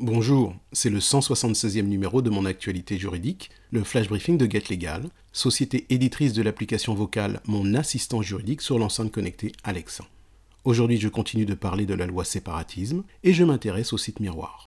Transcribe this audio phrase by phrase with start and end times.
[0.00, 5.10] Bonjour, c'est le 176e numéro de mon actualité juridique, le flash briefing de Get Legal,
[5.32, 10.04] société éditrice de l'application vocale Mon assistant juridique sur l'enceinte connectée Alexa.
[10.62, 14.67] Aujourd'hui, je continue de parler de la loi séparatisme et je m'intéresse au site miroir.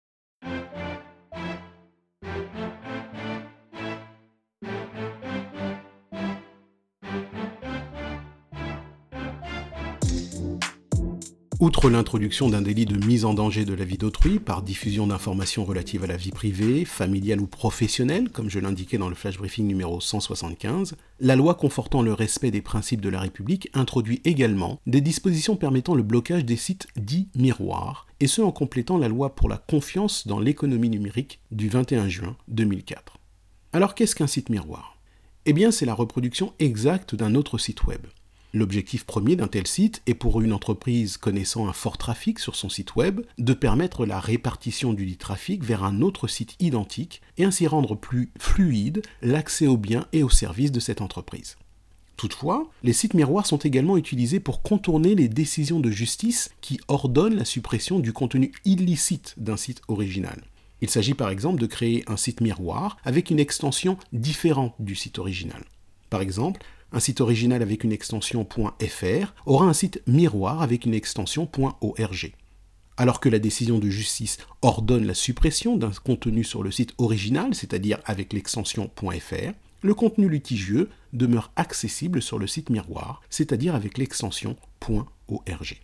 [11.60, 15.66] Outre l'introduction d'un délit de mise en danger de la vie d'autrui par diffusion d'informations
[15.66, 19.66] relatives à la vie privée, familiale ou professionnelle, comme je l'indiquais dans le flash briefing
[19.66, 25.02] numéro 175, la loi confortant le respect des principes de la République introduit également des
[25.02, 29.50] dispositions permettant le blocage des sites dits miroirs, et ce en complétant la loi pour
[29.50, 33.18] la confiance dans l'économie numérique du 21 juin 2004.
[33.74, 35.00] Alors qu'est-ce qu'un site miroir?
[35.48, 38.06] Eh bien c'est la reproduction exacte d'un autre site web.
[38.54, 42.70] L'objectif premier d'un tel site est pour une entreprise connaissant un fort trafic sur son
[42.70, 47.44] site web de permettre la répartition du dit trafic vers un autre site identique et
[47.44, 51.58] ainsi rendre plus fluide l'accès aux biens et aux services de cette entreprise.
[52.16, 57.36] Toutefois, les sites miroirs sont également utilisés pour contourner les décisions de justice qui ordonnent
[57.36, 60.42] la suppression du contenu illicite d'un site original.
[60.82, 65.20] Il s'agit par exemple de créer un site miroir avec une extension différente du site
[65.20, 65.64] original.
[66.10, 66.62] Par exemple,
[66.92, 71.50] un site original avec une extension .fr aura un site miroir avec une extension
[71.82, 72.34] .org.
[72.98, 77.54] Alors que la décision de justice ordonne la suppression d'un contenu sur le site original,
[77.54, 79.52] c'est-à-dire avec l'extension .fr,
[79.84, 84.56] le contenu litigieux demeure accessible sur le site miroir, c'est-à-dire avec l'extension
[85.28, 85.78] .org.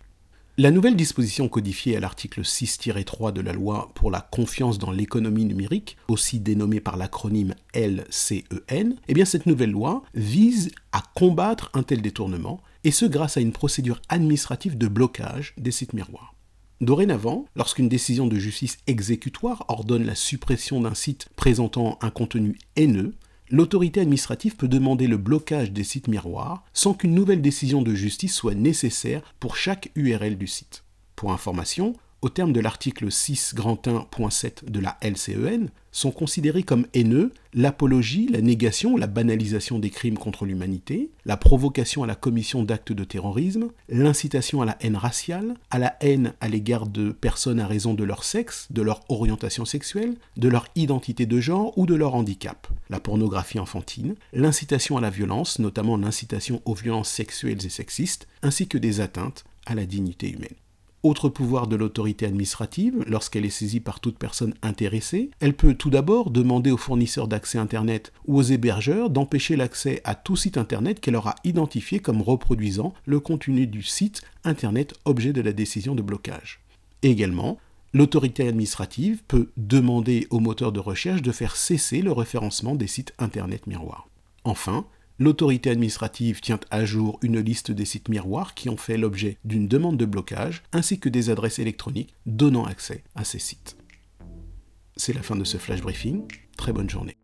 [0.56, 5.46] La nouvelle disposition codifiée à l'article 6-3 de la loi pour la confiance dans l'économie
[5.46, 11.82] numérique, aussi dénommée par l'acronyme LCEN, eh bien cette nouvelle loi vise à combattre un
[11.82, 16.36] tel détournement, et ce grâce à une procédure administrative de blocage des sites miroirs.
[16.80, 23.14] Dorénavant, lorsqu'une décision de justice exécutoire ordonne la suppression d'un site présentant un contenu haineux,
[23.50, 28.34] l'autorité administrative peut demander le blocage des sites miroirs sans qu'une nouvelle décision de justice
[28.34, 30.84] soit nécessaire pour chaque URL du site.
[31.16, 31.94] Pour information,
[32.24, 38.96] au terme de l'article 6.1.7 de la LCEN, sont considérés comme haineux l'apologie, la négation,
[38.96, 44.62] la banalisation des crimes contre l'humanité, la provocation à la commission d'actes de terrorisme, l'incitation
[44.62, 48.24] à la haine raciale, à la haine à l'égard de personnes à raison de leur
[48.24, 53.00] sexe, de leur orientation sexuelle, de leur identité de genre ou de leur handicap, la
[53.00, 58.78] pornographie enfantine, l'incitation à la violence, notamment l'incitation aux violences sexuelles et sexistes, ainsi que
[58.78, 60.56] des atteintes à la dignité humaine.
[61.04, 65.90] Autre pouvoir de l'autorité administrative, lorsqu'elle est saisie par toute personne intéressée, elle peut tout
[65.90, 71.00] d'abord demander aux fournisseurs d'accès Internet ou aux hébergeurs d'empêcher l'accès à tout site Internet
[71.00, 76.00] qu'elle aura identifié comme reproduisant le contenu du site Internet objet de la décision de
[76.00, 76.60] blocage.
[77.02, 77.58] également,
[77.92, 83.12] l'autorité administrative peut demander aux moteurs de recherche de faire cesser le référencement des sites
[83.18, 84.08] Internet miroirs.
[84.44, 84.86] Enfin,
[85.18, 89.68] L'autorité administrative tient à jour une liste des sites miroirs qui ont fait l'objet d'une
[89.68, 93.76] demande de blocage, ainsi que des adresses électroniques donnant accès à ces sites.
[94.96, 96.24] C'est la fin de ce flash briefing.
[96.56, 97.16] Très bonne journée.